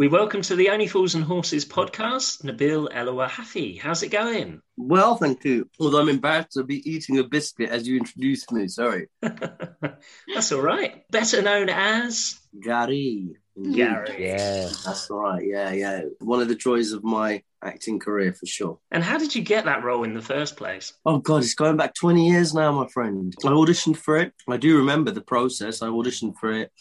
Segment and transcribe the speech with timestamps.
[0.00, 3.18] We welcome to the Only Fools and Horses podcast, Nabil El
[3.82, 4.62] How's it going?
[4.78, 5.68] Well, thank you.
[5.78, 8.66] Although I'm embarrassed to be eating a biscuit as you introduced me.
[8.66, 9.08] Sorry.
[9.20, 11.02] That's all right.
[11.10, 13.36] Better known as Gary.
[13.74, 14.24] Gary.
[14.26, 15.44] Yeah, that's right.
[15.44, 16.02] Yeah, yeah.
[16.20, 18.78] One of the joys of my acting career for sure.
[18.90, 20.94] And how did you get that role in the first place?
[21.04, 23.34] Oh God, it's going back 20 years now, my friend.
[23.44, 24.32] I auditioned for it.
[24.48, 25.82] I do remember the process.
[25.82, 26.72] I auditioned for it.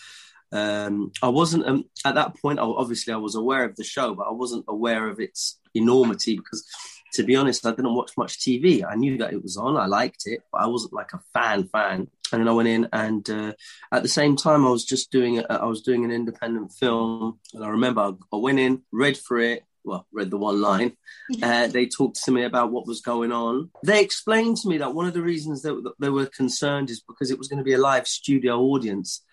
[0.51, 2.59] Um, I wasn't um, at that point.
[2.59, 6.65] Obviously, I was aware of the show, but I wasn't aware of its enormity because,
[7.13, 8.83] to be honest, I didn't watch much TV.
[8.87, 9.77] I knew that it was on.
[9.77, 12.07] I liked it, but I wasn't like a fan fan.
[12.31, 13.53] And then I went in, and uh,
[13.91, 15.39] at the same time, I was just doing.
[15.39, 19.39] A, I was doing an independent film, and I remember I went in, read for
[19.39, 20.93] it, well, read the one line.
[21.43, 23.69] Uh, they talked to me about what was going on.
[23.85, 27.29] They explained to me that one of the reasons that they were concerned is because
[27.29, 29.23] it was going to be a live studio audience.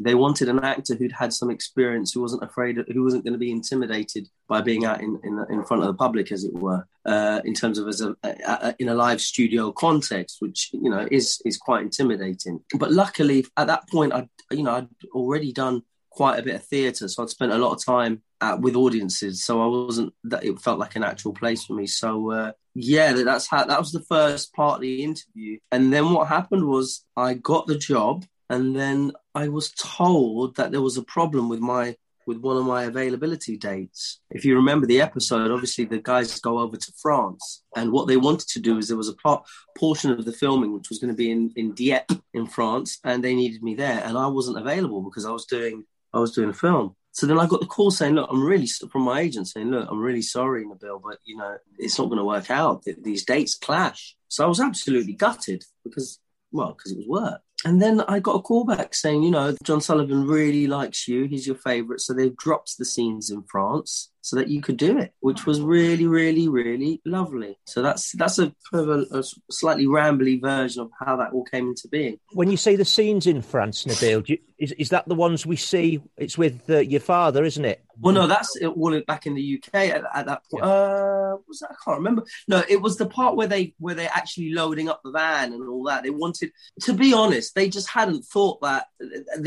[0.00, 3.38] They wanted an actor who'd had some experience, who wasn't afraid, who wasn't going to
[3.38, 6.86] be intimidated by being out in, in, in front of the public, as it were,
[7.06, 10.90] uh, in terms of as a, a, a, in a live studio context, which you
[10.90, 12.60] know is is quite intimidating.
[12.76, 15.82] But luckily, at that point, I you know I'd already done
[16.14, 19.44] quite a bit of theatre, so I'd spent a lot of time at, with audiences.
[19.44, 21.86] So I wasn't that it felt like an actual place for me.
[21.86, 25.58] So uh, yeah, that's how that was the first part of the interview.
[25.72, 30.70] And then what happened was I got the job, and then I was told that
[30.70, 34.20] there was a problem with my with one of my availability dates.
[34.30, 38.16] If you remember the episode, obviously the guys go over to France, and what they
[38.16, 39.44] wanted to do is there was a part,
[39.76, 43.22] portion of the filming which was going to be in in Dieppe in France, and
[43.22, 46.50] they needed me there, and I wasn't available because I was doing I was doing
[46.50, 46.96] a film.
[47.12, 49.88] So then I got the call saying, "Look, I'm really from my agent saying, look,
[49.90, 52.84] I'm really sorry, Nabil, but you know, it's not going to work out.
[53.02, 56.18] These dates clash." So I was absolutely gutted because,
[56.50, 57.40] well, because it was work.
[57.64, 61.24] And then I got a call back saying, you know, John Sullivan really likes you.
[61.24, 62.00] He's your favourite.
[62.00, 65.60] So they've dropped the scenes in France so that you could do it, which was
[65.60, 67.58] really, really, really lovely.
[67.66, 71.88] So that's that's a, a, a slightly rambly version of how that all came into
[71.88, 72.18] being.
[72.32, 75.56] When you say the scenes in France, Nabil, you, is is that the ones we
[75.56, 76.00] see?
[76.16, 77.84] It's with uh, your father, isn't it?
[78.00, 80.64] Well, no, that's all back in the UK at, at that point.
[80.64, 80.70] Yeah.
[80.70, 81.72] Uh, was that?
[81.72, 82.24] I can't remember.
[82.48, 85.68] No, it was the part where they where they actually loading up the van and
[85.68, 86.02] all that.
[86.02, 88.86] They wanted, to be honest, they just hadn't thought that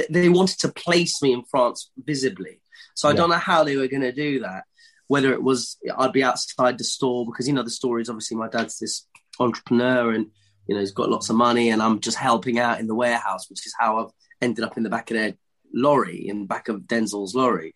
[0.09, 2.61] they wanted to place me in France visibly.
[2.95, 3.17] So I yeah.
[3.17, 4.63] don't know how they were going to do that.
[5.07, 8.37] Whether it was I'd be outside the store because you know the story is obviously
[8.37, 9.07] my dad's this
[9.39, 10.27] entrepreneur and
[10.67, 13.49] you know he's got lots of money and I'm just helping out in the warehouse,
[13.49, 15.33] which is how I've ended up in the back of their
[15.73, 17.73] lorry in the back of Denzel's lorry.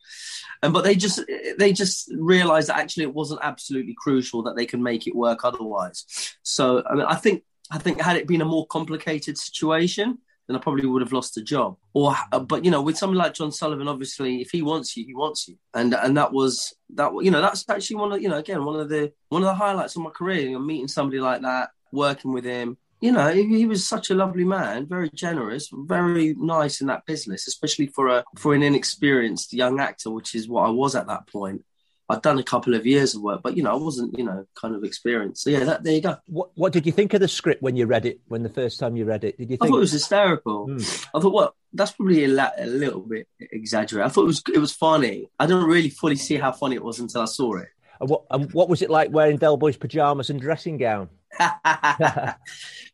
[0.61, 1.21] And but they just
[1.57, 5.43] they just realized that actually it wasn't absolutely crucial that they could make it work
[5.43, 6.05] otherwise.
[6.43, 10.57] So I mean I think I think had it been a more complicated situation, then
[10.57, 11.77] I probably would have lost a job.
[11.93, 15.05] Or, uh, but you know, with someone like John Sullivan, obviously, if he wants you,
[15.05, 17.11] he wants you, and and that was that.
[17.21, 19.55] You know, that's actually one of you know, again, one of the one of the
[19.55, 20.41] highlights of my career.
[20.41, 22.77] You know, meeting somebody like that, working with him.
[22.99, 27.05] You know, he, he was such a lovely man, very generous, very nice in that
[27.07, 31.07] business, especially for a for an inexperienced young actor, which is what I was at
[31.07, 31.63] that point.
[32.11, 34.45] I'd done a couple of years of work, but you know, I wasn't, you know,
[34.55, 35.43] kind of experienced.
[35.43, 36.17] So yeah, that, there you go.
[36.25, 38.19] What What did you think of the script when you read it?
[38.27, 39.57] When the first time you read it, did you?
[39.57, 39.63] Think...
[39.63, 40.67] I thought it was hysterical.
[40.67, 41.07] Mm.
[41.15, 44.05] I thought, well, that's probably a, la- a, little bit exaggerated.
[44.05, 45.29] I thought it was it was funny.
[45.39, 47.69] I didn't really fully see how funny it was until I saw it.
[47.99, 51.09] And what and what was it like wearing Del Boy's pajamas and dressing gown?
[51.39, 52.35] but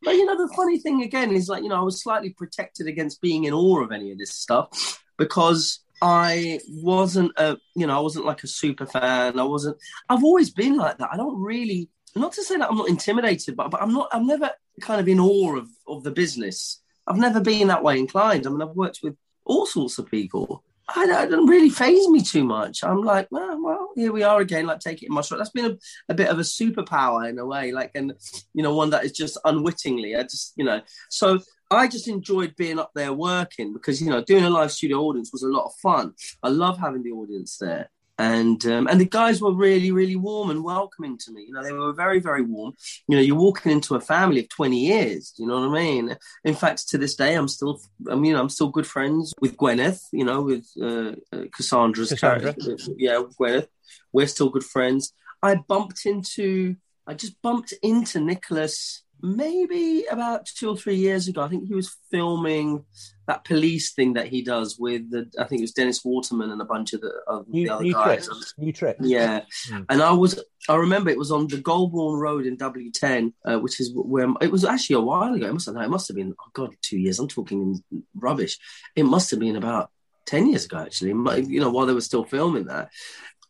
[0.05, 3.21] you know, the funny thing again is like you know, I was slightly protected against
[3.21, 8.01] being in awe of any of this stuff because I wasn't a, you know, I
[8.01, 9.39] wasn't like a super fan.
[9.39, 9.77] I wasn't.
[10.09, 11.09] I've always been like that.
[11.11, 14.09] I don't really, not to say that I'm not intimidated, but but I'm not.
[14.11, 16.81] I'm never kind of in awe of of the business.
[17.07, 18.45] I've never been that way inclined.
[18.45, 19.15] I mean, I've worked with
[19.45, 20.63] all sorts of people.
[20.89, 22.83] I, it doesn't really phase me too much.
[22.83, 24.65] I'm like, well, well, here we are again.
[24.65, 25.39] Like, take it in my stride.
[25.39, 25.77] That's been a,
[26.09, 28.13] a bit of a superpower in a way, like, and
[28.53, 30.15] you know, one that is just unwittingly.
[30.15, 31.39] I just, you know, so
[31.69, 35.31] I just enjoyed being up there working because you know doing a live studio audience
[35.33, 36.13] was a lot of fun.
[36.41, 40.49] I love having the audience there, and um, and the guys were really really warm
[40.49, 41.43] and welcoming to me.
[41.47, 42.73] You know they were very very warm.
[43.07, 45.33] You know you're walking into a family of 20 years.
[45.37, 46.17] You know what I mean?
[46.43, 47.79] In fact, to this day, I'm still
[48.09, 50.01] I mean I'm still good friends with Gwyneth.
[50.11, 52.53] You know with uh, uh, Cassandra's Cassandra.
[52.53, 52.77] character.
[52.97, 53.67] Yeah, Gwyneth.
[54.11, 55.13] We're still good friends.
[55.43, 56.75] I bumped into
[57.05, 61.41] I just bumped into Nicholas maybe about two or three years ago.
[61.41, 62.83] I think he was filming
[63.27, 66.61] that police thing that he does with the, I think it was Dennis Waterman and
[66.61, 68.27] a bunch of the, of new, the other new guys.
[68.27, 68.53] Tricks.
[68.57, 68.97] New trick.
[69.01, 69.85] Yeah, mm.
[69.89, 73.79] and I was I remember it was on the Golborne Road in W10, uh, which
[73.79, 75.47] is where it was actually a while ago.
[75.47, 77.19] It must have, it must have been oh god, two years.
[77.19, 77.83] I'm talking
[78.15, 78.57] rubbish.
[78.95, 79.91] It must have been about
[80.27, 82.89] 10 years ago, actually, you know, while they were still filming that.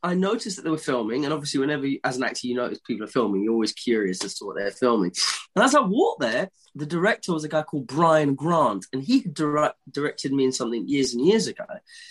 [0.03, 3.05] I noticed that they were filming, and obviously, whenever as an actor you notice people
[3.05, 5.11] are filming, you're always curious as to what they're filming.
[5.55, 9.19] And as I walked there, the director was a guy called Brian Grant, and he
[9.21, 11.65] had direct, directed me in something years and years ago.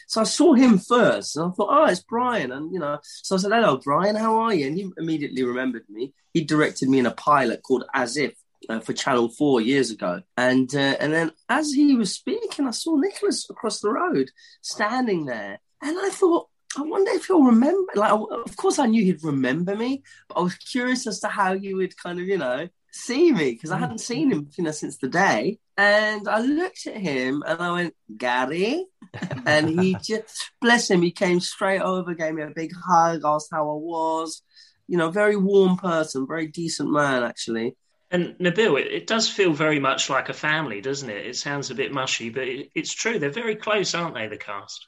[0.08, 3.36] So I saw him first, and I thought, oh, it's Brian, and you know, so
[3.36, 4.66] I said, hello, Brian, how are you?
[4.66, 6.12] And he immediately remembered me.
[6.34, 8.34] He directed me in a pilot called As If,
[8.68, 12.72] uh, for Channel Four years ago, and uh, and then as he was speaking, I
[12.72, 14.30] saw Nicholas across the road
[14.60, 17.92] standing there, and I thought, I wonder if he'll remember.
[17.94, 21.56] Like, of course, I knew he'd remember me, but I was curious as to how
[21.56, 24.70] he would kind of, you know, see me because I hadn't seen him, you know,
[24.70, 25.58] since the day.
[25.76, 28.86] And I looked at him and I went, Gary,
[29.46, 31.02] and he just bless him.
[31.02, 34.42] He came straight over, gave me a big hug, asked how I was.
[34.88, 37.76] You know, very warm person, very decent man, actually.
[38.10, 41.26] And Nabil, it, it, does feel very much like a family, doesn't it?
[41.26, 43.18] It sounds a bit mushy, but it, it's true.
[43.18, 44.86] They're very close, aren't they, the cast?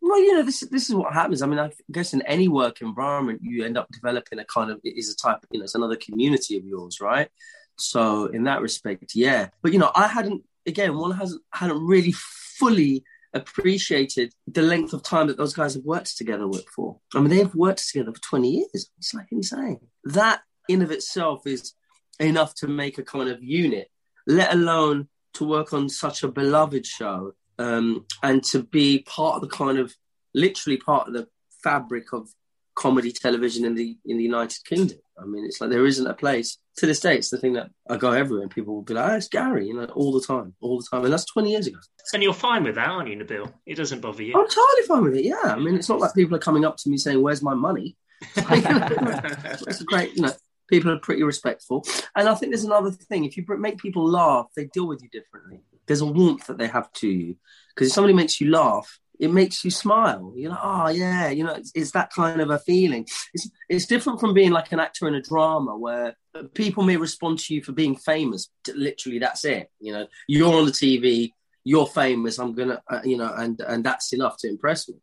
[0.00, 1.42] Well, you know, this this is what happens.
[1.42, 4.80] I mean, I guess in any work environment, you end up developing a kind of
[4.84, 7.28] it is a type, you know, it's another community of yours, right?
[7.76, 9.48] So in that respect, yeah.
[9.62, 13.04] But you know, I hadn't again, one hasn't hadn't really fully
[13.34, 16.98] appreciated the length of time that those guys have worked together for.
[17.14, 18.90] I mean, they've worked together for 20 years.
[18.98, 19.80] It's like insane.
[20.04, 21.74] That in of itself is
[22.18, 23.90] enough to make a kind of unit,
[24.26, 29.42] let alone to work on such a beloved show um, and to be part of
[29.42, 29.94] the kind of
[30.34, 31.28] literally part of the
[31.62, 32.28] fabric of
[32.76, 34.98] comedy television in the in the United Kingdom.
[35.18, 37.16] I mean, it's like there isn't a place to this day.
[37.16, 39.66] It's the thing that I go everywhere and people will be like, "Oh, it's Gary,"
[39.66, 41.78] you know, all the time, all the time, and that's twenty years ago.
[42.12, 43.52] And you're fine with that, aren't you, Nabil?
[43.64, 44.34] It doesn't bother you.
[44.34, 45.24] I'm totally fine with it.
[45.24, 47.54] Yeah, I mean, it's not like people are coming up to me saying, "Where's my
[47.54, 47.96] money?"
[48.36, 50.32] it's a great, you know,
[50.68, 51.84] people are pretty respectful.
[52.14, 55.08] And I think there's another thing: if you make people laugh, they deal with you
[55.08, 55.60] differently.
[55.86, 57.36] There's a warmth that they have to you
[57.74, 60.32] because if somebody makes you laugh, it makes you smile.
[60.36, 63.06] You're like, oh yeah, you know, it's, it's, that kind of a feeling.
[63.32, 66.16] It's it's different from being like an actor in a drama where
[66.54, 68.50] people may respond to you for being famous.
[68.74, 69.70] Literally, that's it.
[69.80, 71.32] You know, you're on the TV,
[71.64, 72.38] you're famous.
[72.38, 74.96] I'm gonna, uh, you know, and and that's enough to impress me.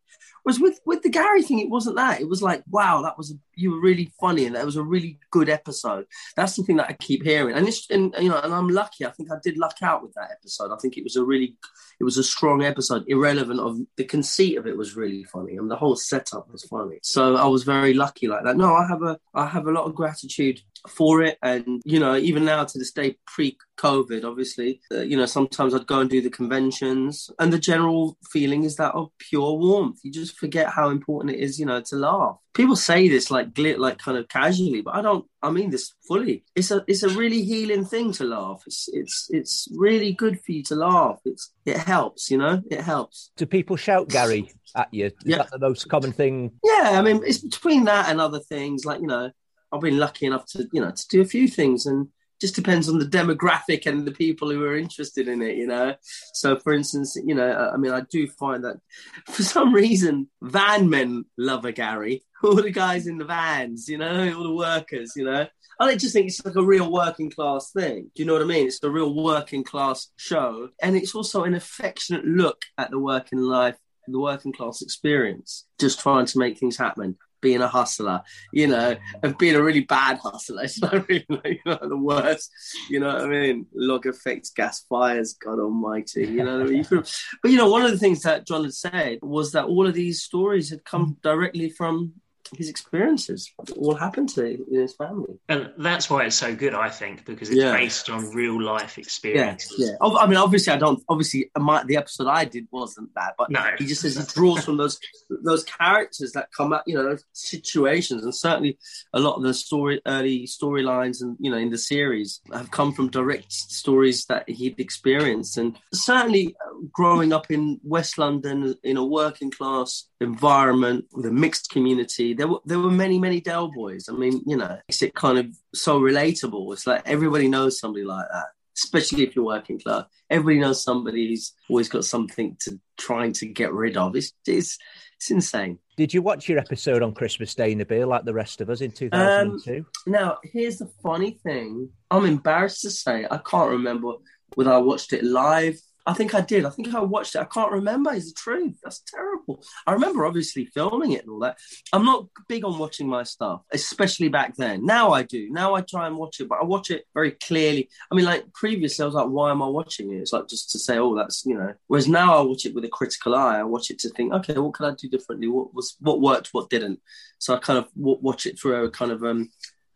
[0.46, 2.22] was with with the Gary thing, it wasn't that.
[2.22, 4.84] It was like, wow, that was a, you were really funny, and that was a
[4.84, 6.06] really good episode.
[6.36, 9.06] That's the thing that I keep hearing, and it's and you know, and I'm lucky.
[9.06, 10.72] I think I did luck out with that episode.
[10.72, 11.56] I think it was a really,
[12.00, 15.70] it was a strong episode, irrelevant of the conceit of it was really funny, and
[15.70, 17.00] the whole setup was funny.
[17.04, 18.58] So I was very lucky like that.
[18.58, 21.38] No, I have a I have a lot of gratitude for it.
[21.42, 25.74] And, you know, even now to this day, pre COVID, obviously, uh, you know, sometimes
[25.74, 27.30] I'd go and do the conventions.
[27.40, 30.00] And the general feeling is that of pure warmth.
[30.04, 32.38] You just forget how important it is, you know, to laugh.
[32.54, 35.26] People say this like glit, like kind of casually, but I don't.
[35.42, 36.44] I mean this fully.
[36.56, 38.62] It's a it's a really healing thing to laugh.
[38.68, 41.20] It's it's it's really good for you to laugh.
[41.26, 42.62] It's it helps, you know.
[42.70, 43.32] It helps.
[43.38, 45.08] Do people shout Gary at you?
[45.08, 45.38] Is yeah.
[45.38, 46.52] that the most common thing?
[46.64, 49.32] Yeah, I mean it's between that and other things like you know
[49.74, 52.08] I've been lucky enough to, you know, to do a few things and
[52.44, 55.96] just depends on the demographic and the people who are interested in it, you know.
[56.34, 58.82] So, for instance, you know, I mean, I do find that
[59.28, 62.26] for some reason, van men love a Gary.
[62.44, 65.48] All the guys in the vans, you know, all the workers, you know.
[65.80, 68.12] I just think it's like a real working class thing.
[68.14, 68.68] Do you know what I mean?
[68.68, 73.40] It's a real working class show, and it's also an affectionate look at the working
[73.40, 73.78] life,
[74.10, 78.22] the working class experience, just trying to make things happen being a hustler,
[78.52, 80.64] you know, of being a really bad hustler.
[80.64, 82.50] It's not really you know, the worst,
[82.90, 83.68] you know what I mean?
[83.76, 86.86] Log effects, gas fires, God almighty, you know what I mean?
[86.90, 89.94] but, you know, one of the things that John had said was that all of
[89.94, 91.22] these stories had come mm.
[91.22, 92.14] directly from
[92.58, 96.90] his experiences all happened to in his family and that's why it's so good i
[96.90, 97.76] think because it's yeah.
[97.76, 101.98] based on real life experiences yeah, yeah i mean obviously i don't obviously my, the
[101.98, 103.62] episode i did wasn't that but no.
[103.78, 105.00] he just says he draws from those
[105.44, 108.78] those characters that come out you know situations and certainly
[109.14, 112.92] a lot of the story early storylines and you know in the series have come
[112.94, 116.56] from direct stories that he'd experienced and certainly
[116.92, 122.34] growing up in west london in a working class environment with a mixed community.
[122.44, 124.10] There were there were many many Del boys.
[124.10, 126.74] I mean, you know, it's it kind of so relatable.
[126.74, 130.04] It's like everybody knows somebody like that, especially if you're working class.
[130.30, 134.18] Everybody knows somebody who's always got something to trying to get rid of.
[134.18, 134.78] It's it's
[135.16, 135.80] it's insane.
[135.96, 138.70] Did you watch your episode on Christmas Day, in the beer like the rest of
[138.70, 139.78] us in 2002?
[139.78, 141.92] Um, now, here's the funny thing.
[142.12, 144.16] I'm embarrassed to say I can't remember
[144.56, 146.66] whether I watched it live I think I did.
[146.66, 147.40] I think I watched it.
[147.40, 148.14] I can't remember.
[148.14, 148.78] Is the truth?
[148.84, 149.64] That's terrible.
[149.88, 151.58] I remember obviously filming it and all that.
[151.94, 154.86] I'm not big on watching my stuff, especially back then.
[154.86, 155.50] Now I do.
[155.50, 157.90] Now I try and watch it, but I watch it very clearly.
[158.12, 160.18] I mean, like previously, I was like, why am I watching it?
[160.18, 161.74] It's like just to say, oh, that's you know.
[161.88, 163.60] Whereas now I watch it with a critical eye.
[163.60, 165.48] I watch it to think, okay, what can I do differently?
[165.48, 166.50] What was what worked?
[166.52, 167.00] What didn't?
[167.40, 169.50] So I kind of watch it through a kind of um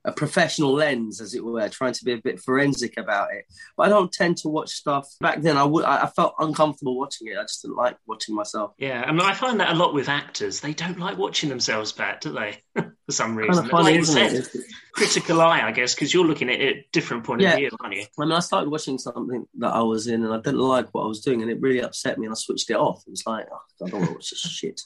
[0.08, 3.46] a professional lens, as it were, trying to be a bit forensic about it.
[3.76, 5.08] But I don't tend to watch stuff.
[5.20, 7.38] Back then, I would I felt uncomfortable watching it.
[7.38, 8.74] I just didn't like watching myself.
[8.78, 10.62] Yeah, I mean, I find that a lot with actors.
[10.62, 12.58] They don't like watching themselves back, do they?
[13.06, 14.66] For some reason, kind of funny, like isn't said, it?
[14.94, 17.52] critical eye, I guess, because you're looking at it a different point Yeah.
[17.52, 18.06] of view, aren't you?
[18.20, 21.04] I mean, I started watching something that I was in, and I didn't like what
[21.04, 23.04] I was doing, and it really upset me, and I switched it off.
[23.08, 24.82] It was like, oh, I don't want to watch this shit.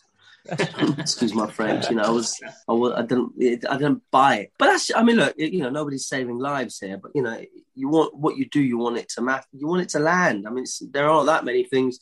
[0.98, 1.90] Excuse my French.
[1.90, 4.54] You know, I was, I was, I didn't, it, I didn't buy it.
[4.58, 7.40] But that's, I mean, look, you know, nobody's saving lives here, but you know,
[7.76, 10.48] you want what you do, you want it to matter, you want it to land.
[10.48, 12.00] I mean, there aren't that many things.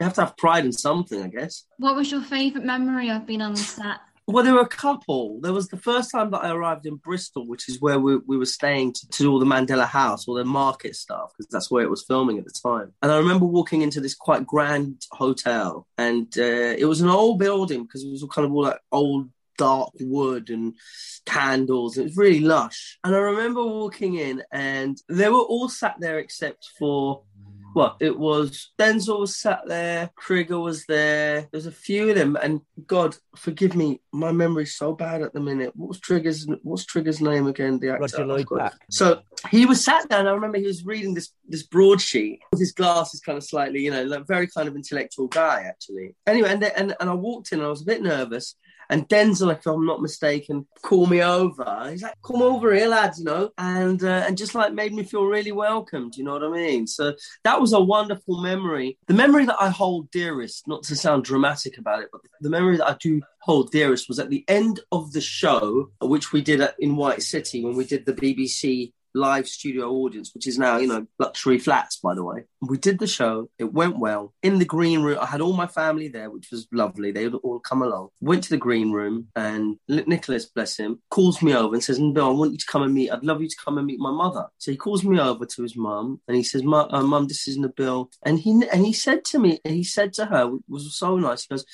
[0.00, 1.64] You have to have pride in something, I guess.
[1.78, 4.00] What was your favourite memory of being on the set?
[4.28, 5.40] Well, there were a couple.
[5.40, 8.38] There was the first time that I arrived in Bristol, which is where we, we
[8.38, 11.70] were staying to, to do all the Mandela House, all the market stuff, because that's
[11.70, 12.92] where it was filming at the time.
[13.02, 17.40] And I remember walking into this quite grand hotel, and uh, it was an old
[17.40, 20.74] building because it was all kind of all like old dark wood and
[21.26, 21.98] candles.
[21.98, 22.98] It was really lush.
[23.04, 27.22] And I remember walking in, and they were all sat there except for
[27.74, 31.48] well, it was Denzel was sat there, Trigger was there.
[31.50, 35.40] There's a few of them, and God forgive me, my memory's so bad at the
[35.40, 35.72] minute.
[35.74, 37.78] What's Trigger's What's Trigger's name again?
[37.78, 38.02] The actor.
[38.02, 38.74] Roger Lloyd Pack.
[38.90, 40.26] So he was sat down.
[40.26, 43.90] I remember he was reading this this broadsheet with his glasses kind of slightly, you
[43.90, 46.14] know, like very kind of intellectual guy actually.
[46.26, 48.56] Anyway, and and and I walked in, and I was a bit nervous.
[48.92, 51.88] And Denzel, if I'm not mistaken, called me over.
[51.90, 55.02] He's like, "Come over here, lads," you know, and uh, and just like made me
[55.02, 56.14] feel really welcomed.
[56.14, 56.86] You know what I mean?
[56.86, 58.98] So that was a wonderful memory.
[59.06, 62.76] The memory that I hold dearest, not to sound dramatic about it, but the memory
[62.76, 66.60] that I do hold dearest was at the end of the show, which we did
[66.60, 70.78] at, in White City when we did the BBC live studio audience, which is now,
[70.78, 72.44] you know, luxury flats, by the way.
[72.60, 73.50] We did the show.
[73.58, 74.32] It went well.
[74.42, 77.12] In the green room, I had all my family there, which was lovely.
[77.12, 78.08] They would all come along.
[78.20, 82.28] Went to the green room, and Nicholas, bless him, calls me over and says, Bill,
[82.28, 83.10] I want you to come and meet.
[83.10, 85.62] I'd love you to come and meet my mother." So he calls me over to
[85.62, 88.92] his mum, and he says, "Mum, uh, Mum, this is Nabil." And he and he
[88.92, 91.42] said to me, he said to her, was so nice.
[91.42, 91.64] He goes.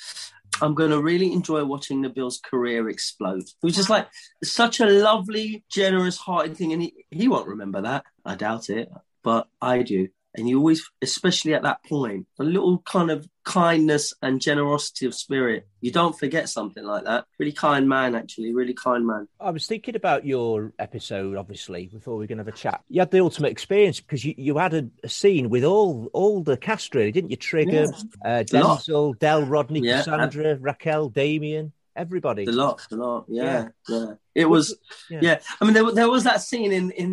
[0.61, 3.43] I'm going to really enjoy watching Nabil's career explode.
[3.43, 4.07] It was just like
[4.43, 6.73] such a lovely, generous hearted thing.
[6.73, 8.05] And he, he won't remember that.
[8.25, 8.89] I doubt it,
[9.23, 10.09] but I do.
[10.35, 15.15] And you always, especially at that point, a little kind of kindness and generosity of
[15.15, 15.67] spirit.
[15.81, 17.25] You don't forget something like that.
[17.39, 19.27] Really kind man, actually, really kind man.
[19.39, 22.81] I was thinking about your episode, obviously, before we are going to have a chat.
[22.89, 26.43] You had the ultimate experience because you, you had a, a scene with all all
[26.43, 27.37] the cast, really, didn't you?
[27.37, 27.87] Trigger,
[28.23, 29.97] uh, Denzel, Del, Rodney, Yeah.
[29.97, 32.45] Cassandra, Raquel, Damien, everybody.
[32.45, 33.25] A lot, a lot.
[33.27, 34.13] Yeah, yeah.
[34.39, 34.77] It was,
[35.09, 35.19] Yeah.
[35.21, 35.39] yeah.
[35.59, 37.09] I mean, there, there was that scene in in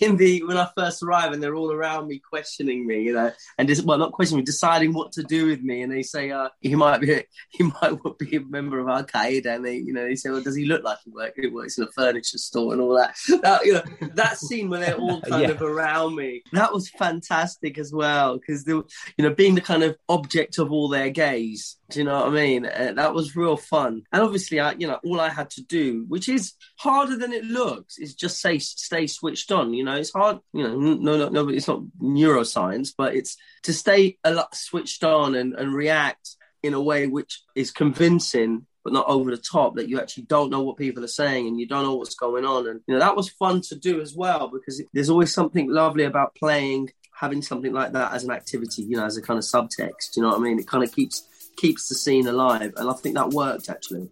[0.00, 3.30] in the when I first arrived, and they're all around me questioning me, you know,
[3.58, 6.30] and just well, not questioning me, deciding what to do with me, and they say,
[6.32, 9.92] uh, he might be, he might be a member of Al Qaeda, and they, you
[9.92, 12.38] know, they say, well, does he look like he work, he works in a furniture
[12.38, 13.14] store and all that?
[13.42, 13.82] that you know,
[14.14, 15.50] that scene where they're all kind Yeah.
[15.50, 18.84] of around me, that was fantastic as well, because you
[19.18, 21.76] know, being the kind of object of all their gaze.
[21.90, 22.66] Do you know what I mean?
[22.66, 24.02] Uh, that was real fun.
[24.12, 26.47] And obviously, I, you know, all I had to do, which is
[26.78, 29.74] harder than it looks, is just say stay switched on.
[29.74, 30.38] You know, it's hard.
[30.52, 35.04] You know, no, no, no, it's not neuroscience, but it's to stay a lot switched
[35.04, 38.66] on and, and react in a way which is convincing.
[38.84, 39.76] But not over the top.
[39.76, 42.46] That you actually don't know what people are saying and you don't know what's going
[42.46, 42.66] on.
[42.68, 46.04] And you know that was fun to do as well because there's always something lovely
[46.04, 48.82] about playing, having something like that as an activity.
[48.82, 50.16] You know, as a kind of subtext.
[50.16, 50.58] You know what I mean?
[50.58, 51.28] It kind of keeps
[51.58, 52.72] keeps the scene alive.
[52.76, 54.08] And I think that worked actually.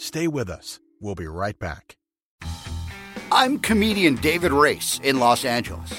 [0.00, 0.80] Stay with us.
[0.98, 1.98] We'll be right back.
[3.30, 5.92] I'm comedian David Race in Los Angeles.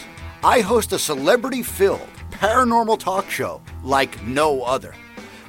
[0.44, 4.96] I host a celebrity filled paranormal talk show like no other.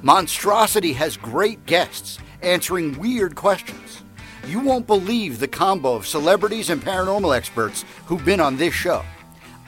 [0.03, 4.03] Monstrosity has great guests answering weird questions.
[4.47, 9.03] You won't believe the combo of celebrities and paranormal experts who've been on this show.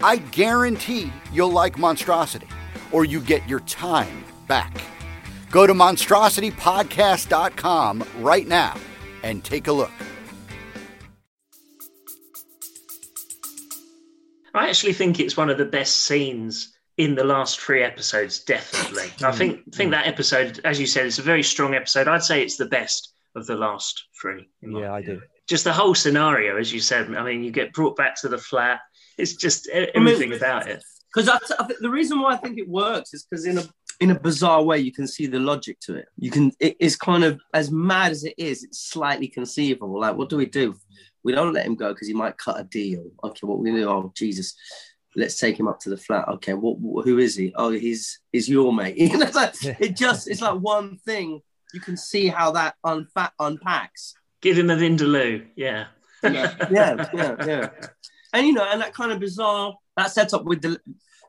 [0.02, 2.48] I guarantee you'll like Monstrosity,
[2.92, 4.78] or you get your time back.
[5.54, 8.74] Go to monstrositypodcast.com right now
[9.22, 9.92] and take a look.
[14.52, 18.40] I actually think it's one of the best scenes in the last three episodes.
[18.40, 19.36] Definitely, I hmm.
[19.36, 19.92] think think hmm.
[19.92, 22.08] that episode, as you said, it's a very strong episode.
[22.08, 24.48] I'd say it's the best of the last three.
[24.60, 25.22] in my Yeah, I do.
[25.48, 27.14] just the whole scenario, as you said.
[27.14, 28.80] I mean, you get brought back to the flat.
[29.18, 30.82] It's just everything about it.
[31.14, 33.64] because I, I think the reason why I think it works is because in a
[34.00, 36.06] in a bizarre way you can see the logic to it.
[36.16, 40.00] You can it is kind of as mad as it is, it's slightly conceivable.
[40.00, 40.74] Like, what do we do?
[41.22, 43.04] We don't let him go because he might cut a deal.
[43.22, 43.88] Okay, what we do?
[43.88, 44.54] Oh Jesus,
[45.16, 46.28] let's take him up to the flat.
[46.28, 47.52] Okay, what, what who is he?
[47.56, 48.96] Oh, he's he's your mate.
[48.98, 51.40] You know, it's like, it just it's like one thing.
[51.72, 54.14] You can see how that unfa- unpacks.
[54.40, 55.46] Give him a Vindaloo.
[55.56, 55.86] Yeah.
[56.22, 57.70] yeah, yeah, yeah, yeah.
[58.32, 60.80] And you know, and that kind of bizarre that setup with the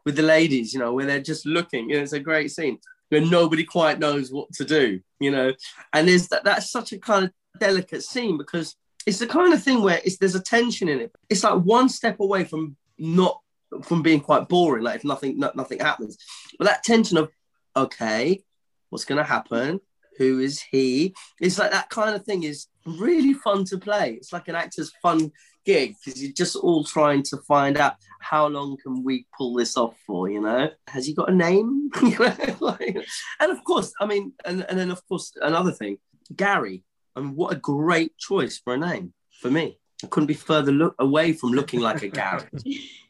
[0.06, 1.90] with the ladies, you know, where they're just looking.
[1.90, 5.00] You know, it's a great scene where nobody quite knows what to do.
[5.20, 5.54] You know,
[5.94, 9.64] and there's that that's such a kind of delicate scene because it's the kind of
[9.64, 11.12] thing where it's there's a tension in it.
[11.30, 13.40] It's like one step away from not
[13.84, 16.18] from being quite boring, like if nothing no, nothing happens.
[16.58, 17.30] But that tension of
[17.76, 18.44] okay,
[18.90, 19.82] what's going to happen?
[20.18, 21.14] Who is he?
[21.42, 24.14] It's like that kind of thing is really fun to play.
[24.14, 25.32] It's like an actor's fun
[25.66, 29.78] gig because you're just all trying to find out how long can we pull this
[29.78, 30.30] off for.
[30.30, 31.90] You know, has he got a name?
[32.60, 32.98] like,
[33.40, 35.98] and of course, I mean, and, and then of course another thing,
[36.36, 36.84] Gary.
[37.16, 39.80] I mean, what a great choice for a name for me.
[40.04, 42.44] I couldn't be further look away from looking like a Gary.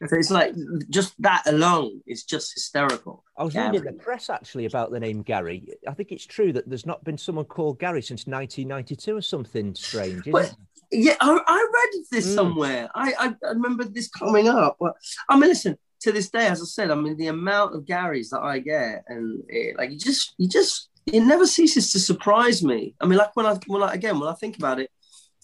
[0.06, 0.54] so it's like
[0.88, 3.24] just that alone is just hysterical.
[3.36, 3.78] I was Gary.
[3.78, 5.74] reading the press actually about the name Gary.
[5.88, 9.74] I think it's true that there's not been someone called Gary since 1992 or something
[9.74, 10.20] strange.
[10.20, 10.54] Isn't But- it?
[10.92, 12.34] Yeah, I, I read this Mm.
[12.34, 12.88] somewhere.
[12.94, 14.76] I, I I remember this coming up.
[14.80, 14.94] But
[15.28, 15.76] I mean, listen.
[16.00, 19.04] To this day, as I said, I mean the amount of Garys that I get,
[19.08, 22.94] and it, like you just, you just, it never ceases to surprise me.
[23.00, 24.90] I mean, like when I, when I again, when I think about it,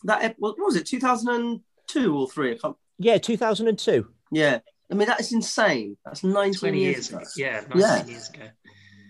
[0.04, 2.52] that what was it, two thousand and two or three?
[2.52, 4.06] I can't, Yeah, 2002.
[4.30, 4.58] yeah,
[4.90, 5.96] I mean that is insane.
[6.04, 7.18] That's nineteen years, years ago.
[7.18, 7.28] ago.
[7.34, 8.04] Yeah, 19 Yeah.
[8.06, 8.44] years ago.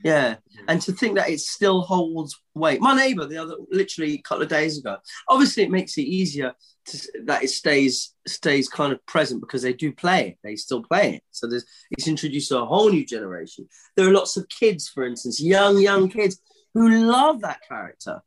[0.04, 0.36] Yeah.
[0.68, 2.80] And to think that it still holds weight.
[2.80, 4.96] My neighbor, the other, literally a couple of days ago,
[5.28, 6.54] obviously it makes it easier
[6.86, 10.38] to, that it stays stays kind of present because they do play it.
[10.42, 11.22] They still play it.
[11.30, 13.68] So there's it's introduced to a whole new generation.
[13.96, 16.40] There are lots of kids, for instance, young, young kids
[16.74, 18.22] who love that character.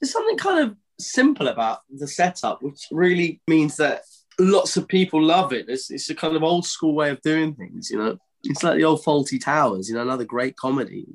[0.00, 4.02] There's something kind of simple about the setup, which really means that
[4.38, 5.66] lots of people love it.
[5.68, 8.18] It's, it's a kind of old school way of doing things, you know.
[8.44, 11.06] It's like the old Fawlty Towers, you know, another great comedy.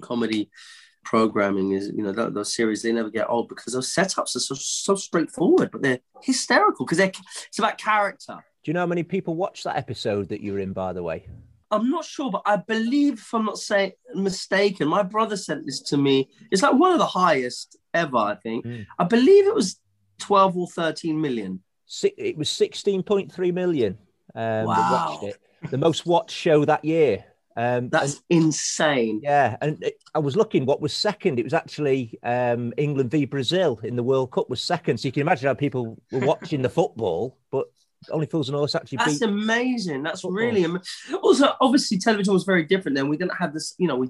[0.00, 0.50] Comedy
[1.04, 4.40] programming is, you know, th- those series they never get old because those setups are
[4.40, 7.12] so, so straightforward, but they're hysterical because they're
[7.46, 8.34] it's about character.
[8.62, 11.02] Do you know how many people watched that episode that you were in, by the
[11.02, 11.26] way?
[11.70, 15.80] I'm not sure, but I believe, if I'm not saying mistaken, my brother sent this
[15.82, 16.28] to me.
[16.50, 18.64] It's like one of the highest ever, I think.
[18.64, 18.86] Mm.
[18.98, 19.78] I believe it was
[20.20, 21.62] 12 or 13 million.
[22.02, 23.98] It was 16.3 million
[24.34, 25.08] um, that Wow.
[25.20, 25.40] watched it.
[25.70, 27.24] The most watched show that year.
[27.56, 29.20] Um, That's and- insane.
[29.22, 31.40] yeah, and it, I was looking what was second.
[31.40, 34.98] It was actually um, England v Brazil in the World Cup was second.
[34.98, 37.66] So you can imagine how people were watching the football, but
[38.10, 40.04] Only Fools and Horse actually That's amazing.
[40.04, 40.36] That's football.
[40.36, 40.80] really am-
[41.20, 43.08] also obviously television was very different then.
[43.08, 43.96] We didn't have this, you know.
[43.96, 44.08] We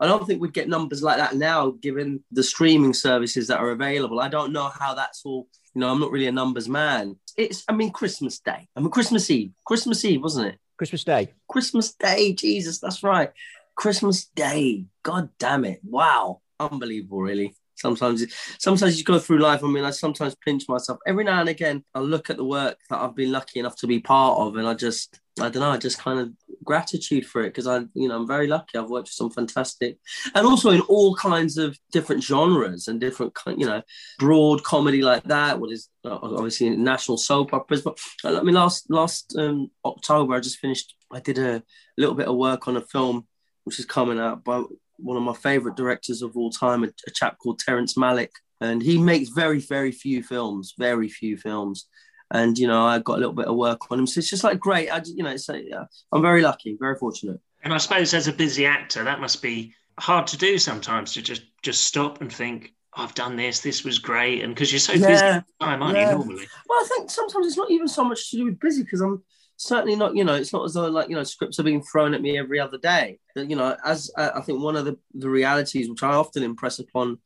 [0.00, 3.70] I don't think we'd get numbers like that now, given the streaming services that are
[3.70, 4.20] available.
[4.20, 5.48] I don't know how that's all.
[5.74, 7.16] You know, I'm not really a numbers man.
[7.38, 8.68] It's I mean Christmas Day.
[8.76, 9.52] I mean Christmas Eve.
[9.64, 10.58] Christmas Eve, wasn't it?
[10.76, 11.32] Christmas Day.
[11.48, 12.32] Christmas Day.
[12.32, 13.30] Jesus, that's right.
[13.74, 14.86] Christmas Day.
[15.02, 15.80] God damn it!
[15.84, 17.20] Wow, unbelievable.
[17.20, 17.54] Really.
[17.76, 18.24] Sometimes,
[18.58, 19.64] sometimes you go through life.
[19.64, 21.00] I mean, I sometimes pinch myself.
[21.06, 23.88] Every now and again, I look at the work that I've been lucky enough to
[23.88, 26.32] be part of, and I just, I don't know, I just kind of
[26.64, 28.78] gratitude for it because I, you know, I'm very lucky.
[28.78, 29.98] I've worked with some fantastic,
[30.34, 33.82] and also in all kinds of different genres and different, you know,
[34.18, 35.60] broad comedy like that.
[35.60, 40.34] What is uh, obviously national soap operas, but uh, I mean, last last um, October,
[40.34, 40.94] I just finished.
[41.12, 41.62] I did a
[41.96, 43.26] little bit of work on a film
[43.64, 44.62] which is coming out by
[44.96, 48.82] one of my favorite directors of all time, a, a chap called Terrence Malick, and
[48.82, 51.88] he makes very very few films, very few films.
[52.30, 54.44] And you know, I got a little bit of work on him, so it's just
[54.44, 54.90] like great.
[54.90, 57.40] I, you know, so yeah, I'm very lucky, very fortunate.
[57.62, 61.22] And I suppose as a busy actor, that must be hard to do sometimes to
[61.22, 64.42] just just stop and think, I've done this, this was great.
[64.42, 66.12] And because you're so busy Yeah, the time, aren't yeah.
[66.12, 66.46] you, normally?
[66.68, 69.22] Well, I think sometimes it's not even so much to do with busy because I'm
[69.56, 72.14] certainly not, you know, it's not as though like, you know, scripts are being thrown
[72.14, 73.18] at me every other day.
[73.36, 76.78] You know, as uh, I think one of the, the realities which I often impress
[76.78, 77.18] upon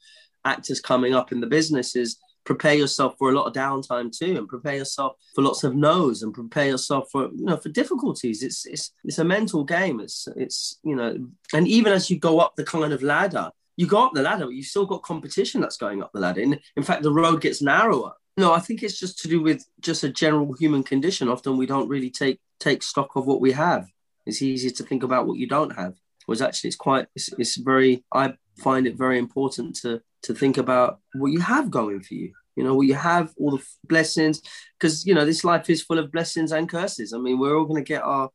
[0.45, 4.39] actors coming up in the business is prepare yourself for a lot of downtime too
[4.39, 8.43] and prepare yourself for lots of no's and prepare yourself for you know for difficulties.
[8.43, 10.01] It's it's it's a mental game.
[10.01, 13.87] It's it's you know and even as you go up the kind of ladder you
[13.87, 16.41] go up the ladder but you've still got competition that's going up the ladder.
[16.41, 18.13] In, in fact the road gets narrower.
[18.39, 21.29] No i think it's just to do with just a general human condition.
[21.29, 23.87] Often we don't really take take stock of what we have.
[24.25, 27.57] It's easier to think about what you don't have whereas actually it's quite it's, it's
[27.57, 32.15] very i find it very important to to think about what you have going for
[32.15, 34.43] you you know what you have all the blessings
[34.79, 37.65] because you know this life is full of blessings and curses i mean we're all
[37.65, 38.31] going to get our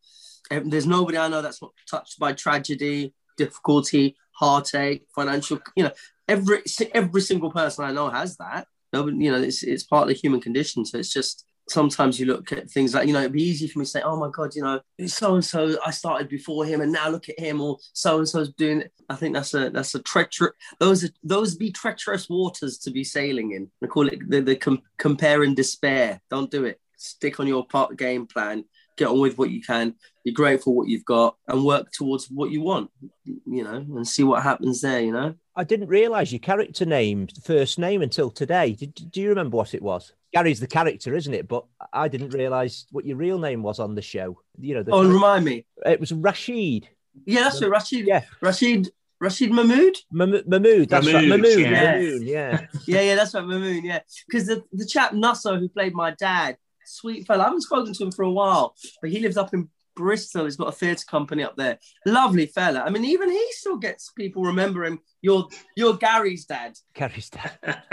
[0.49, 5.59] there's nobody I know that's not touched by tragedy, difficulty, heartache, financial.
[5.75, 5.91] You know,
[6.27, 8.67] every every single person I know has that.
[8.91, 10.85] Nobody, you know, it's it's part of the human condition.
[10.85, 13.79] So it's just sometimes you look at things like you know it'd be easy for
[13.79, 16.81] me to say oh my god you know so and so i started before him
[16.81, 18.91] and now look at him or so and so's doing it.
[19.09, 23.03] I think that's a that's a treacherous those are those be treacherous waters to be
[23.03, 23.69] sailing in.
[23.83, 26.21] I call it the, the com- compare and despair.
[26.29, 26.79] Don't do it.
[26.97, 28.65] Stick on your part game plan.
[28.97, 29.95] Get on with what you can.
[30.23, 32.91] Be grateful what you've got and work towards what you want
[33.25, 35.35] you know and see what happens there you know?
[35.55, 38.73] I didn't realise your character name, first name, until today.
[38.73, 40.13] Did, do you remember what it was?
[40.33, 41.47] Gary's the character, isn't it?
[41.47, 44.39] But I didn't realise what your real name was on the show.
[44.59, 46.87] You know, the, oh remind me it was Rashid.
[47.25, 50.47] yeah that's it rashid Yeah, rashid rashid mahmood Mahmood.
[50.47, 51.27] Mahmood that's right.
[51.27, 51.59] Mahmood, Mahmood.
[51.59, 51.91] yeah.
[51.91, 52.65] Mahmood, yeah.
[52.87, 53.83] yeah, yeah, that's right, Mamoon.
[53.83, 57.43] Yeah, because the, the chap Nasser who played my dad, sweet fella.
[57.43, 60.45] I haven't spoken to him for a while, but he lives up in Bristol.
[60.45, 61.77] He's got a theatre company up there.
[62.05, 62.81] Lovely fella.
[62.81, 64.99] I mean, even he still gets people remember him.
[65.21, 66.73] You're you're Gary's dad.
[66.95, 67.51] Gary's dad.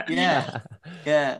[0.08, 0.60] Yeah,
[1.06, 1.38] yeah.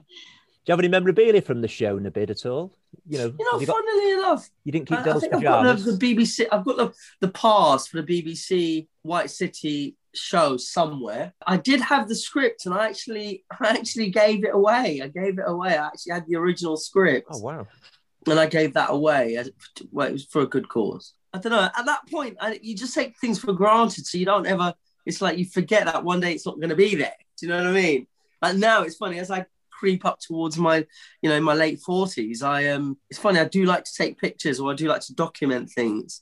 [0.70, 2.72] Do you have any memorabilia from the show, in a Nabil, at all?
[3.08, 5.64] You know, You know, you, got- funnily enough, you didn't keep those think I've got
[5.64, 6.46] the, the BBC.
[6.52, 11.32] I've got the the pass for the BBC White City show somewhere.
[11.44, 15.00] I did have the script, and I actually I actually gave it away.
[15.02, 15.76] I gave it away.
[15.76, 17.26] I actually had the original script.
[17.32, 17.66] Oh wow!
[18.28, 19.38] and I gave that away.
[19.38, 19.50] As,
[19.90, 21.14] well, it was for a good cause.
[21.34, 21.68] I don't know.
[21.76, 24.72] At that point, I, you just take things for granted, so you don't ever.
[25.04, 27.16] It's like you forget that one day it's not going to be there.
[27.38, 28.06] Do you know what I mean?
[28.40, 29.46] Like now, it's funny as I
[29.80, 30.86] creep up towards my,
[31.22, 32.42] you know, my late forties.
[32.42, 33.40] I um, it's funny.
[33.40, 36.20] I do like to take pictures, or I do like to document things,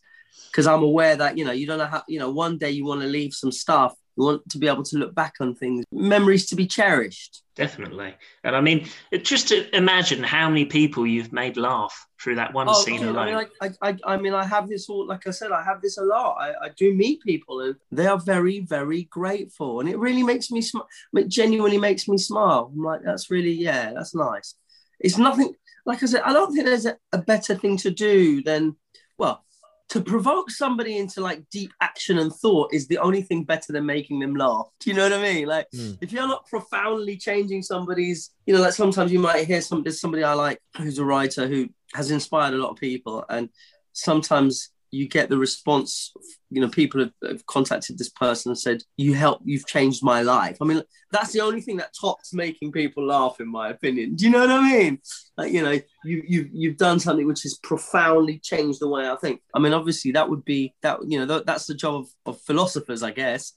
[0.50, 2.04] because I'm aware that you know you don't know how.
[2.06, 3.94] You know, one day you want to leave some stuff.
[4.18, 7.44] You want to be able to look back on things, memories to be cherished.
[7.54, 8.16] Definitely.
[8.42, 8.88] And I mean,
[9.22, 13.10] just to imagine how many people you've made laugh through that one oh, scene dude,
[13.10, 13.28] alone.
[13.28, 15.06] Oh, I mean, I, I, I mean, I have this all.
[15.06, 16.36] Like I said, I have this a lot.
[16.40, 20.50] I, I do meet people, and they are very, very grateful, and it really makes
[20.50, 20.88] me smile.
[21.14, 22.72] It genuinely makes me smile.
[22.74, 24.54] I'm like, that's really, yeah, that's nice.
[24.98, 25.54] It's nothing.
[25.86, 28.74] Like I said, I don't think there's a, a better thing to do than,
[29.16, 29.44] well,
[29.90, 33.86] to provoke somebody into like deep action and thought is the only thing better than
[33.86, 34.66] making them laugh.
[34.80, 35.46] Do you know what I mean?
[35.46, 35.96] Like, Mm.
[36.02, 40.00] if you're not profoundly changing somebody's, you know, like sometimes you might hear some there's
[40.00, 43.48] somebody I like who's a writer who has inspired a lot of people, and
[43.94, 46.12] sometimes you get the response.
[46.50, 50.22] You know, people have, have contacted this person and said, "You help, you've changed my
[50.22, 54.16] life." I mean, that's the only thing that tops making people laugh, in my opinion.
[54.16, 54.98] Do you know what I mean?
[55.36, 59.16] Like, you know, you you you've done something which has profoundly changed the way I
[59.16, 59.40] think.
[59.54, 61.00] I mean, obviously, that would be that.
[61.06, 63.52] You know, that, that's the job of, of philosophers, I guess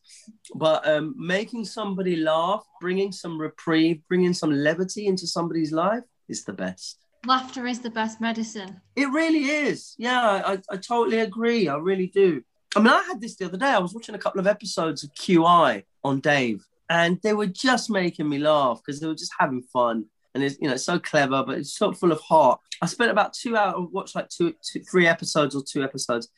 [0.55, 6.43] but um, making somebody laugh, bringing some reprieve, bringing some levity into somebody's life is
[6.43, 6.97] the best.
[7.25, 8.81] Laughter is the best medicine.
[8.95, 9.95] It really is.
[9.97, 11.67] Yeah, I, I totally agree.
[11.67, 12.43] I really do.
[12.75, 13.67] I mean, I had this the other day.
[13.67, 17.89] I was watching a couple of episodes of QI on Dave, and they were just
[17.89, 20.05] making me laugh because they were just having fun.
[20.33, 22.59] And it's you know it's so clever, but it's so full of heart.
[22.81, 26.29] I spent about two hours, watched like two, two, three episodes or two episodes,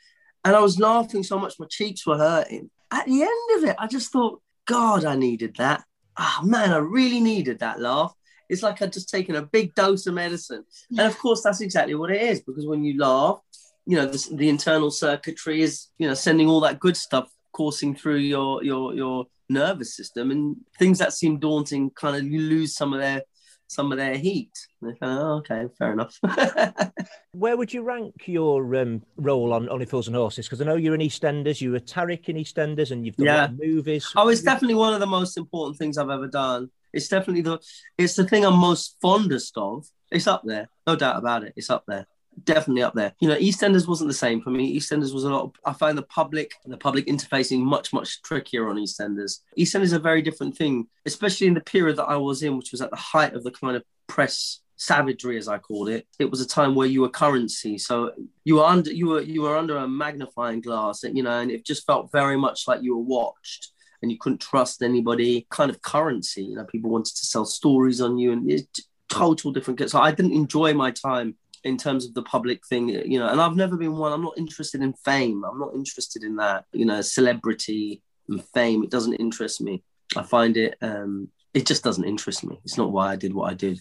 [0.44, 2.70] and I was laughing so much my cheeks were hurting.
[2.92, 5.84] At the end of it, I just thought, God, I needed that.
[6.18, 8.14] Oh man, I really needed that laugh.
[8.50, 10.64] It's like I'd just taken a big dose of medicine.
[10.90, 13.40] And of course, that's exactly what it is because when you laugh,
[13.86, 17.96] you know, the, the internal circuitry is, you know, sending all that good stuff coursing
[17.96, 22.76] through your your your nervous system and things that seem daunting kind of you lose
[22.76, 23.22] some of their
[23.68, 24.52] some of their heat.
[24.82, 26.20] And kind of, oh, okay, fair enough.
[27.32, 30.46] Where would you rank your um, role on Only Fools and Horses?
[30.46, 33.36] Because I know you're in EastEnders, you were Tariq in EastEnders, and you've done a
[33.36, 34.12] lot of movies.
[34.16, 36.70] Oh, it's definitely one of the most important things I've ever done.
[36.94, 37.60] It's definitely the
[37.98, 39.88] it's the thing I'm most fondest of.
[40.12, 41.54] It's up there, no doubt about it.
[41.56, 42.08] It's up there,
[42.44, 43.14] definitely up there.
[43.20, 44.78] You know, EastEnders wasn't the same for me.
[44.78, 45.44] EastEnders was a lot.
[45.46, 49.40] Of, I find the public, the public interfacing much much trickier on EastEnders.
[49.58, 52.72] EastEnders is a very different thing, especially in the period that I was in, which
[52.72, 56.08] was at the height of the kind of press savagery as I called it.
[56.20, 58.12] It was a time where you were currency, so
[58.44, 61.50] you were under you were you were under a magnifying glass, and you know, and
[61.50, 63.73] it just felt very much like you were watched
[64.04, 65.48] and you couldn't trust anybody.
[65.50, 69.52] Kind of currency, you know, people wanted to sell stories on you, and it's total
[69.52, 69.90] different.
[69.90, 73.40] So I didn't enjoy my time in terms of the public thing, you know, and
[73.42, 74.12] I've never been one.
[74.12, 75.44] I'm not interested in fame.
[75.46, 78.84] I'm not interested in that, you know, celebrity and fame.
[78.84, 79.82] It doesn't interest me.
[80.16, 80.78] I find it.
[80.82, 82.60] um it just doesn't interest me.
[82.66, 83.80] It's not why I did what I did.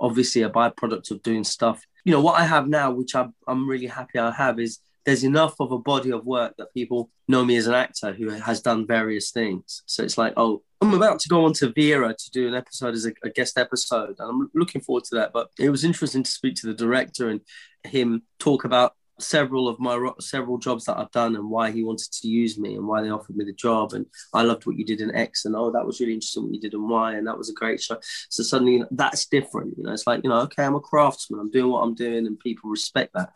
[0.00, 1.84] Obviously, a byproduct of doing stuff.
[2.04, 5.24] You know what I have now, which I'm I'm really happy I have, is there's
[5.24, 8.60] enough of a body of work that people know me as an actor who has
[8.60, 9.82] done various things.
[9.86, 12.94] So it's like, oh, I'm about to go on to Vera to do an episode
[12.94, 15.32] as a, a guest episode, and I'm looking forward to that.
[15.32, 17.40] But it was interesting to speak to the director and
[17.84, 22.10] him talk about several of my several jobs that I've done and why he wanted
[22.12, 24.84] to use me and why they offered me the job and I loved what you
[24.84, 27.26] did in X and oh that was really interesting what you did in Y and
[27.26, 27.98] that was a great show.
[28.30, 29.74] So suddenly you know, that's different.
[29.76, 31.40] You know, it's like you know, okay, I'm a craftsman.
[31.40, 33.30] I'm doing what I'm doing and people respect that.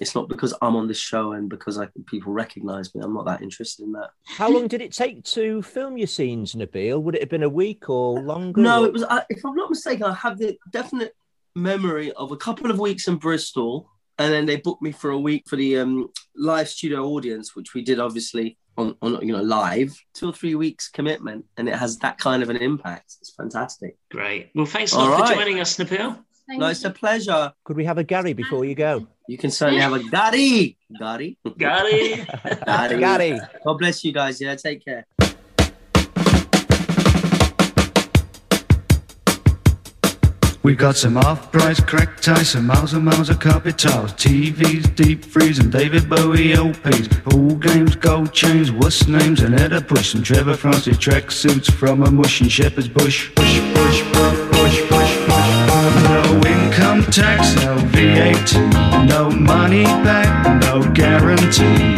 [0.00, 3.00] It's not because I'm on this show and because I people recognise me.
[3.02, 4.10] I'm not that interested in that.
[4.26, 7.00] How long did it take to film your scenes, Nabil?
[7.02, 8.60] Would it have been a week or longer?
[8.60, 9.04] No, it was.
[9.04, 11.14] I, if I'm not mistaken, I have the definite
[11.54, 15.18] memory of a couple of weeks in Bristol, and then they booked me for a
[15.18, 19.42] week for the um, live studio audience, which we did obviously on, on you know
[19.42, 19.98] live.
[20.14, 23.16] Two or three weeks commitment, and it has that kind of an impact.
[23.20, 23.96] It's fantastic.
[24.10, 24.50] Great.
[24.54, 26.22] Well, thanks a All lot for joining us, Nabil.
[26.48, 26.70] Thank No, you.
[26.72, 27.52] it's a pleasure.
[27.64, 29.06] Could we have a Gary before you go?
[29.28, 30.76] You can certainly have a Gary.
[30.98, 31.36] Gary.
[31.58, 32.28] Got it.
[32.66, 32.98] Gary.
[33.00, 33.40] Gary.
[33.64, 34.40] God bless you guys.
[34.40, 35.04] Yeah, take care.
[40.64, 45.24] We got some off-price crack ties, some miles and miles of carpet tiles, TVs, deep
[45.24, 50.22] freeze, and David Bowie LPs, pool games, gold chains, what's names, and Etta Push, some
[50.22, 53.30] Trevor Francis track suits from a mush in Shepherd's Bush.
[53.34, 54.98] Bush, bush, bush, push, push, push.
[54.98, 55.07] No income
[57.10, 58.52] tax, no VAT,
[59.06, 61.94] no money back, no guarantee.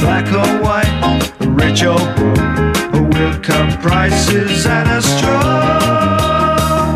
[0.00, 0.90] Black or white,
[1.40, 6.94] rich or poor, we'll cut prices at a straw.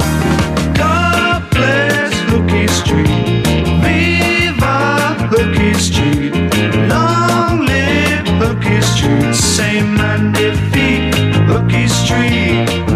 [0.74, 2.12] God bless
[2.80, 3.06] Street,
[3.82, 5.18] viva
[5.78, 6.34] Street,
[6.88, 11.14] long live Street, same and defeat
[11.46, 12.93] Hooky Street.